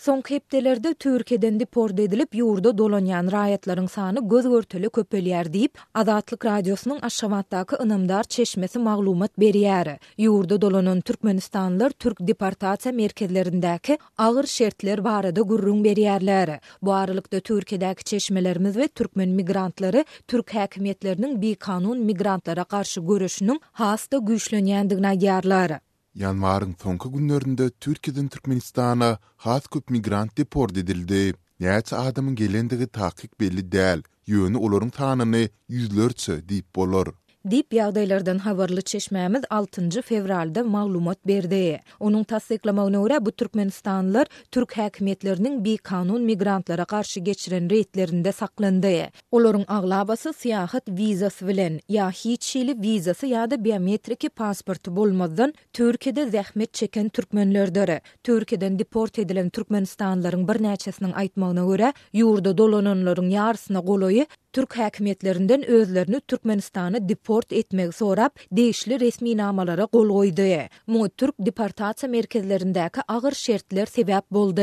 Son 0.00 0.20
kepdelerde 0.20 0.94
Türkiye'den 0.94 1.60
deport 1.60 2.00
edilip 2.00 2.34
yurda 2.34 2.78
dolanyan 2.78 3.32
rayetlerin 3.32 3.86
sanı 3.86 4.28
göz 4.28 4.44
örtülü 4.46 4.90
köpölyer 4.90 5.52
deyip 5.52 5.78
Azatlık 5.94 6.44
Radyosu'nun 6.44 6.98
aşamattaki 7.00 7.76
ınımdar 7.76 8.24
çeşmesi 8.24 8.78
mağlumat 8.78 9.40
beriyeri. 9.40 9.98
Yurda 10.18 10.60
dolanan 10.60 11.00
Türkmenistanlar 11.00 11.90
Türk 11.90 12.16
Departatsiya 12.20 12.94
merkezlerindeki 12.94 13.98
ağır 14.18 14.46
şertler 14.46 15.04
barada 15.04 15.40
gurrun 15.40 15.84
beriyerleri. 15.84 16.60
Bu 16.82 16.92
aralıkta 16.92 17.40
Türkiye'deki 17.40 18.04
çeşmelerimiz 18.04 18.76
ve 18.76 18.88
Türkmen 18.88 19.28
migrantları 19.28 20.04
Türk 20.28 20.54
hakimiyetlerinin 20.54 21.40
bir 21.42 21.54
kanun 21.54 21.98
migrantlara 21.98 22.64
karşı 22.64 23.00
görüşünün 23.00 23.60
hasta 23.72 24.18
güçlönyendigna 24.18 25.12
yarlari. 25.20 25.80
Yanvarın 26.18 26.74
sonka 26.82 27.08
günlerinde 27.08 27.70
Türkiye'den 27.70 28.28
Türkmenistan'a 28.28 29.18
has 29.36 29.66
köp 29.66 29.90
migrant 29.90 30.38
deport 30.38 30.76
edildi. 30.76 31.34
Nəyəçə 31.64 31.94
adamın 32.08 32.34
gelendigi 32.40 32.86
takik 32.86 33.38
belli 33.42 33.62
dəl, 33.74 34.02
yönü 34.34 34.56
olorun 34.58 34.90
tanını 34.98 35.44
yüzlörçü 35.76 36.42
deyip 36.48 36.74
bolor. 36.76 37.06
Dip 37.46 37.70
ýagdaýlardan 37.70 38.38
habarly 38.42 38.82
çeşmämiz 38.82 39.42
6-njy 39.44 40.02
fevralda 40.02 40.64
maglumat 40.64 41.18
berdi. 41.26 41.80
Onuň 42.00 42.24
tasdiklamagyna 42.24 42.98
görä 43.02 43.26
bu 43.26 43.30
türkmenistanlylar 43.32 44.26
türk 44.50 44.72
häkimetleriniň 44.78 45.62
bi 45.64 45.76
kanun 45.76 46.22
migrantlara 46.22 46.82
garşy 46.88 47.20
geçiren 47.20 47.68
reýtlerinde 47.70 48.32
saklandy. 48.32 49.06
Olaryň 49.32 49.64
aglabasy 49.68 50.28
syýahat 50.28 50.84
wizasy 50.96 51.46
bilen 51.48 51.78
ýa 51.90 52.10
hiç 52.10 52.42
şeýle 52.56 52.74
wizasy 52.74 53.26
ýa-da 53.30 53.62
biometrik 53.64 54.26
pasporty 54.36 54.90
bolmadan 54.90 55.54
Türkiýede 55.72 56.26
zähmet 56.34 56.74
çeken 56.74 57.08
türkmenlerdir. 57.08 57.94
Türkiýeden 58.24 58.78
deport 58.78 59.18
edilen 59.18 59.50
türkmenistanlylaryň 59.50 60.42
bir 60.50 60.58
näçesiniň 60.66 61.12
aýtmagyna 61.14 61.64
görä 61.70 61.94
ýurda 62.14 62.58
dolanonlaryň 62.58 63.30
ýarysyna 63.38 63.80
goloýy 63.92 64.26
Türk 64.52 64.76
häkimetlerinden 64.78 65.62
özlerini 65.66 66.20
Türkmenistan'a 66.20 67.08
deport 67.08 67.52
etmek 67.52 67.94
sorap 67.94 68.38
değişli 68.52 69.00
resmi 69.00 69.36
namalara 69.36 69.84
gol 69.92 70.08
koydu. 70.08 70.64
Mu 70.86 71.08
Türk 71.08 71.34
deportasiya 71.38 72.10
merkezlerindeki 72.10 73.00
ağır 73.08 73.32
şertler 73.32 73.86
sebep 73.86 74.30
boldu. 74.30 74.60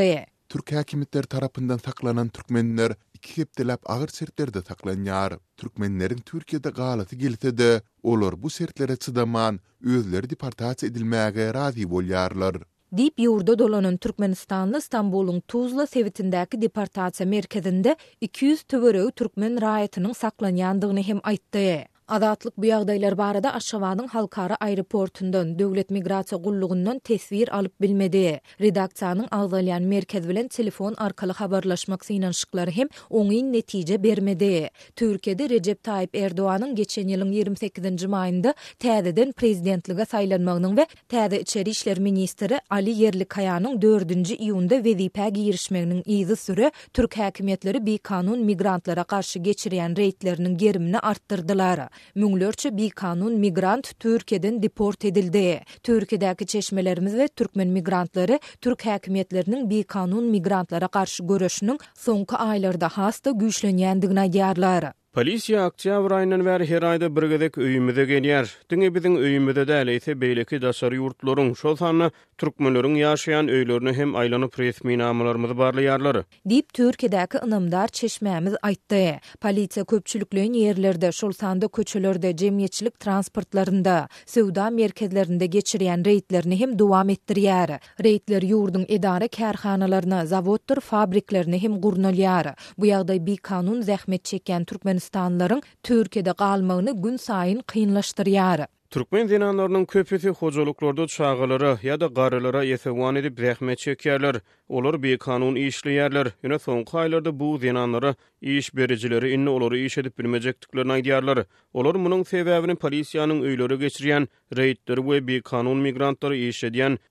Türk 0.50 0.72
häkimetler 0.72 1.24
tarapından 1.24 1.78
saklanan 1.78 2.28
Türkmenler 2.28 2.92
iki 3.14 3.42
heptelap 3.42 3.90
ağır 3.90 4.08
şertlerde 4.08 4.58
saklanýar. 4.60 5.40
Türkmenlerin 5.58 6.18
Türkiye'de 6.18 6.70
galaty 6.70 7.16
gelse 7.16 7.58
de, 7.58 7.82
olar 8.04 8.44
bu 8.44 8.50
şertlere 8.50 8.96
çıdaman, 8.96 9.60
özleri 9.84 10.30
deportasiya 10.30 10.92
edilmäge 10.92 11.54
razy 11.54 11.84
bolýarlar. 11.84 12.62
Dip 12.98 13.20
yurda 13.20 13.60
dolanan 13.60 13.98
Türkmenistanlı 13.98 14.78
İstanbul'un 14.78 15.40
Tuzla 15.40 15.86
sevitindeki 15.88 16.62
departatsiya 16.62 17.30
merkezinde 17.30 17.96
200 18.22 18.64
tövörü 18.64 19.12
Türkmen 19.12 19.62
rayetinin 19.62 20.14
saklanyandığını 20.14 21.02
hem 21.04 21.20
aittaya. 21.24 21.86
Azatlyk 22.14 22.54
bu 22.62 22.68
ýagdaýlar 22.70 23.16
barada 23.18 23.50
Aşgabatyň 23.58 24.08
halkara 24.16 24.56
aeroportundan 24.62 25.48
döwlet 25.60 25.88
migrasiýa 25.96 26.38
gullugundan 26.44 27.00
tesvir 27.10 27.50
alyp 27.60 27.82
bilmedi. 27.82 28.20
Redaksiýanyň 28.62 29.28
agzalyan 29.38 29.84
merkez 29.94 30.28
bilen 30.30 30.48
telefon 30.58 30.94
arkaly 31.06 31.34
habarlaşmak 31.40 32.06
synanşyklary 32.06 32.72
hem 32.76 32.88
oňy 33.10 33.40
netije 33.56 33.98
bermedi. 34.04 34.70
Türkiýede 34.96 35.50
Recep 35.50 35.82
Tayyip 35.84 36.16
Erdoğan'ın 36.16 36.76
geçen 36.82 37.08
ýylyň 37.10 37.32
28-nji 37.40 38.08
maýynda 38.18 38.54
täzeden 38.86 39.32
prezidentlige 39.34 40.04
saýlanmagynyň 40.12 40.78
we 40.82 40.86
täze 41.16 41.40
içeri 41.42 41.70
işler 41.70 42.00
ministri 42.00 42.60
Ali 42.70 42.92
Yerlikaýanyň 43.04 43.82
4-nji 43.88 44.36
iýunda 44.38 44.76
wezipä 44.86 45.28
girişmeginiň 45.34 46.04
ýygy 46.06 46.36
süre 46.36 46.72
türk 46.94 47.18
häkimetleri 47.18 47.86
bi 47.86 47.98
kanun 47.98 48.40
migrantlara 48.52 49.06
garşy 49.08 49.40
geçirýän 49.50 49.96
reýtleriniň 50.04 50.56
gerimini 50.58 51.00
artdyrdylar. 51.00 51.88
Müngülörçe 52.16 52.78
bir 52.78 52.90
kanun 52.90 53.34
migrant 53.34 54.00
Türkiye'den 54.00 54.64
deport 54.64 55.06
edildi. 55.06 55.62
Türkiye'deki 55.84 56.46
çeşmelerimiz 56.46 57.14
ve 57.16 57.28
Türkmen 57.28 57.68
migrantları 57.68 58.40
Türk 58.62 58.86
hakimiyetlerinin 58.86 59.70
bir 59.70 59.84
kanun 59.84 60.26
migrantlara 60.26 60.88
karşı 60.88 61.24
görüşünün 61.28 61.80
sonka 61.96 62.38
aylarda 62.38 62.88
hasta 62.90 63.32
güçlenyendigna 63.32 64.26
gyarlar. 64.26 64.92
Polisiya 65.16 65.66
oktyabr 65.68 66.12
ayynyň 66.12 66.42
we 66.46 66.66
her 66.70 66.82
aýda 66.82 67.08
bir 67.16 67.24
gedek 67.32 67.58
öýümüde 67.58 68.04
gelýär. 68.06 68.46
Diňe 68.72 68.90
biziň 68.96 69.16
öýümüde 69.24 69.64
däle 69.68 69.94
ýa 69.96 70.16
beýleki 70.24 70.60
daşar 70.62 70.92
ýurtlaryň 70.98 71.54
şol 71.62 71.76
sanly 71.82 72.10
türkmenleriň 72.38 72.98
ýaşaýan 73.04 73.48
öýlerini 73.48 73.94
hem 74.00 74.10
aýlanyp 74.24 74.58
resmi 74.60 74.98
namalarymyz 75.04 75.54
barly 75.62 75.86
ýarlar. 75.86 76.20
Dip 76.54 76.74
Türkiýedäki 76.76 77.40
ynamdar 77.48 77.88
çeşmämiz 78.02 78.56
aýtdy. 78.62 79.20
Polisiýa 79.46 79.86
köpçülikli 79.94 80.42
ýerlerde, 80.66 81.12
şol 81.20 81.32
sanly 81.32 81.70
köçelerde, 81.70 82.32
jemgyýetçilik 82.44 83.00
transportlarynda, 83.06 83.96
söwda 84.26 84.68
merkezlerinde 84.70 85.46
geçirýän 85.46 86.04
reýtlerini 86.10 86.60
hem 86.66 86.76
dowam 86.80 87.10
etdirýär. 87.16 87.78
Reýtler 88.10 88.44
ýurdun 88.52 88.86
edara 88.98 89.28
kärhanalaryna, 89.40 90.26
zawoddur, 90.36 90.84
fabriklerini 90.92 91.62
hem 91.64 91.80
gurnalýar. 91.88 92.52
Bu 92.78 92.92
ýagdaý 92.92 93.22
bir 93.32 93.38
kanun 93.38 93.82
zähmet 93.92 94.24
çeken 94.34 94.66
türkmen 94.66 95.00
stanlaryň 95.06 95.62
Türkiýede 95.88 96.32
galmagyny 96.38 96.92
gün 97.04 97.18
sayyn 97.28 97.60
kynlaşdyrýar. 97.74 98.68
Türkmen 98.90 99.30
dinanlarynyň 99.30 99.86
köpüsi 99.94 100.30
hojalyklarda 100.42 101.06
çağılara 101.14 101.68
ya 101.68 101.76
ýa-da 101.96 102.08
garalaryna 102.20 102.62
ýetewan 102.72 103.20
edip 103.22 103.42
rahmet 103.42 103.80
çekýärler. 103.86 104.38
Olor 104.70 105.02
bir 105.04 105.18
kanun 105.18 105.56
ýeşleýärler. 105.62 106.28
Ýöne 106.44 106.60
soňky 106.66 106.96
aýlarda 107.04 107.34
bu 107.40 107.50
dinanlara 107.62 108.16
iş 108.42 108.76
berijileri 108.76 109.32
inne 109.38 109.50
olary 109.50 109.86
iş 109.86 109.98
edip 109.98 110.18
bilmejekdiklerine 110.20 110.94
degýärler. 111.00 111.44
Olor 111.74 111.96
munyň 112.06 112.24
sebäbini 112.34 112.74
polisiýanyň 112.86 113.40
öýlere 113.50 113.76
geçiren 113.84 114.28
reytler 114.54 114.98
we 114.98 115.28
bir 115.28 115.42
kanun 115.42 115.78
migrantlar 115.78 116.32
iş 116.32 116.64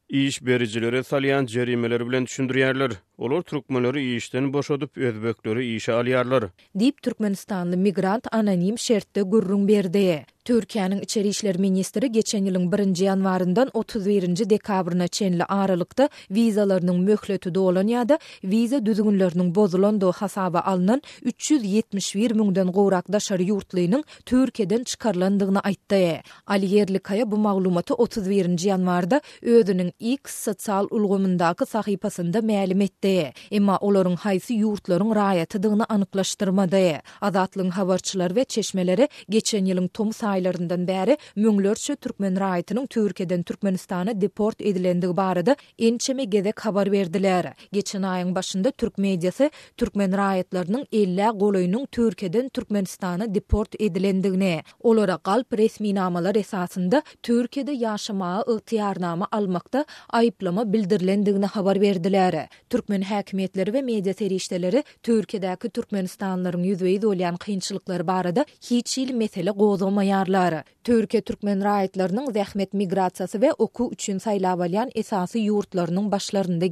iş 0.08 0.46
bericilere 0.46 0.98
salýan 0.98 1.46
jerimeler 1.46 2.06
bilen 2.08 2.22
düşündirýärler. 2.24 2.92
Olar 3.18 3.42
türkmenleri 3.42 4.16
işden 4.16 4.52
boşadyp 4.52 4.98
özbekleri 4.98 5.74
işe 5.76 5.92
alýarlar. 5.92 6.48
Dip 6.78 7.02
Türkmenistanly 7.02 7.76
migrant 7.76 8.34
anonim 8.34 8.78
şertde 8.78 9.22
gurrun 9.22 9.68
berdi. 9.68 10.26
Türkiýanyň 10.44 11.02
içeri 11.06 11.28
işleri 11.28 11.58
ministri 11.58 12.12
geçen 12.12 12.42
ýylyň 12.44 12.68
1-nji 12.72 13.04
ýanwarından 13.04 13.68
31-nji 13.70 14.50
dekabryna 14.50 15.08
çenli 15.08 15.44
aralykda 15.44 16.08
wizalarynyň 16.28 16.98
möhleti 17.08 17.54
dolan 17.54 17.88
da 18.08 18.18
wiza 18.44 18.76
düzgünleriniň 18.86 19.54
bozulandy 19.54 20.04
hasaba 20.16 20.60
alynan 20.60 21.02
371 21.22 22.30
müňden 22.30 22.72
gowrak 22.72 23.08
daşary 23.12 23.42
ýurtlynyň 23.42 24.02
Türkiýeden 24.26 24.84
çykarlandygyny 24.84 25.58
aýtdy. 25.58 26.20
Aliýerli 26.46 26.98
bu 27.30 27.36
maglumatı 27.44 27.94
31-nji 27.94 28.66
ýanwarda 28.72 29.20
ödüniň 29.42 29.90
X 30.14 30.34
sosial 30.44 30.88
ulgamyndaky 30.90 31.64
sahypasynda 31.66 32.42
ma'lum 32.42 32.80
etdi. 32.80 33.32
Emma 33.58 33.78
olorun 33.88 34.16
haýsy 34.24 34.54
ýurtlaryň 34.64 35.14
raýatydygyny 35.18 35.84
anyklaşdyrmady. 35.88 36.92
Adatlyň 37.20 37.70
havarçılar 37.70 38.28
we 38.28 38.44
çeşmelere 38.44 39.08
geçen 39.28 39.64
yılın 39.64 39.88
tom 39.88 40.12
saylarından 40.12 40.86
bäri 40.88 41.18
müňlerçe 41.36 41.96
türkmen 41.96 42.34
raýatynyň 42.36 42.86
Türkiýeden 42.94 43.42
Türkmenistana 43.44 44.20
deport 44.20 44.60
edilendigi 44.60 45.16
barada 45.16 45.56
ençeme 45.78 46.24
gezek 46.24 46.60
habar 46.66 46.92
berdiler. 46.92 47.52
Geçen 47.72 48.02
aýyň 48.02 48.34
başynda 48.34 48.70
türk 48.70 48.98
medyası 48.98 49.50
türkmen 49.76 50.10
raýatlarynyň 50.10 50.86
50 50.92 51.22
golaýynyň 51.44 51.86
Türkiýeden 51.96 52.48
Türkmenistana 52.52 53.34
deport 53.34 53.74
edilendigine. 53.80 54.62
olara 54.80 55.16
qal 55.16 55.44
resmi 55.58 55.94
namalar 55.94 56.34
esasında 56.34 57.02
Türkiýede 57.22 57.72
ýaşama 57.74 58.30
ygtiýarnama 58.48 59.26
almakda 59.38 59.84
aýyplama 60.12 60.64
bildirlendigini 60.72 61.46
habar 61.54 61.80
berdiler. 61.82 62.36
Türkmen 62.70 63.02
häkimetleri 63.02 63.72
VE 63.72 63.82
MEDYA 63.82 64.14
serişdeleri 64.18 64.84
Türkiýedäki 65.08 65.70
türkmenistanlaryň 65.70 66.64
ýüzüni 66.72 66.96
dolýan 67.02 67.38
kynçylyklar 67.44 68.06
barada 68.06 68.44
hiç 68.70 68.96
hil 68.96 69.14
mesele 69.14 69.50
gozalmaýarlar. 69.50 70.62
türkmen 70.84 71.60
raýatlarynyň 71.64 72.26
zähmet 72.32 72.74
migrasiýasy 72.74 73.38
VE 73.40 73.52
oku 73.58 73.90
ÜÇÜN 73.94 74.18
SAYLAVALAYAN 74.18 74.90
esası 74.94 75.38
esasy 75.38 75.38
ýurtlarynyň 75.38 76.10
başlarynda 76.10 76.64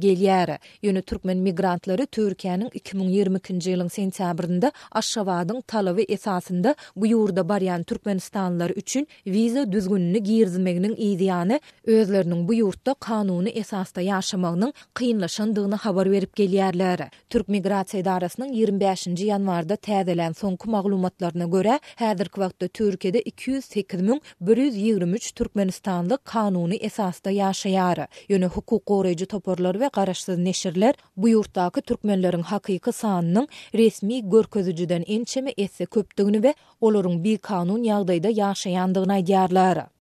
Yönü 0.81 1.01
türkmen 1.01 1.37
migrantlary 1.37 2.03
Türkiýanyň 2.17 2.69
2022-nji 2.79 3.73
ýylyň 3.73 3.89
sentýabrynda 3.97 4.71
Aşgabatyň 4.91 5.61
talaby 5.67 6.01
esasynda 6.09 6.75
bu 6.95 7.05
ýurda 7.07 7.41
barýan 7.49 7.83
türkmenistanlar 7.83 8.69
üçin 8.69 9.07
wiza 9.25 9.71
düzgünlik 9.71 10.27
girdimegniň 10.33 10.93
ideýany 11.11 11.57
özleriniň 11.95 12.39
bu 12.47 12.51
ýurtda 12.59 12.91
kanuny 13.07 13.49
esasda 13.61 13.99
ýaşamagynyň 14.07 14.71
kynlaşandygyny 14.99 15.77
habar 15.85 16.05
berip 16.13 16.31
gelýärler. 16.39 16.99
Türk 17.33 17.47
migrasiýa 17.55 17.99
idarasynyň 18.03 18.49
25-nji 18.59 19.23
ýanwarda 19.29 19.75
täzelen 19.87 20.33
soňky 20.41 20.67
maglumatlaryna 20.75 21.45
görä, 21.55 21.75
häzirki 22.01 22.37
wagtda 22.43 22.65
Türkiýede 22.79 23.19
208.123 23.29 25.25
türkmenistanlyk 25.41 26.21
kanuny 26.35 26.77
esasda 26.89 27.29
ýaşaýar. 27.37 27.99
Ýöne 28.29 28.47
hukuk 28.55 28.81
goraýjy 28.93 29.25
toparlar 29.35 29.75
we 29.83 29.87
garaşsyz 29.99 30.37
neşirler 30.47 30.93
bu 31.17 31.25
ýurtdaky 31.35 31.79
türkmenleriň 31.89 32.43
hakyky 32.53 32.91
sanynyň 33.01 33.45
resmi 33.75 34.15
görkezijiden 34.33 35.03
ençeme 35.07 35.53
etse 35.57 35.83
köpdigini 35.85 36.39
we 36.45 36.51
olaryň 36.81 37.23
bir 37.23 37.37
kanun 37.37 37.83
ýagdaýda 37.91 38.29
ýaşaýandygyny 38.43 39.13
aýdýarlar. 39.19 39.93